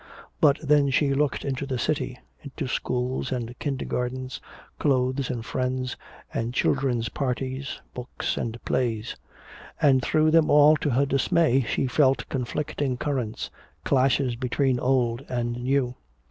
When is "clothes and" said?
4.79-5.45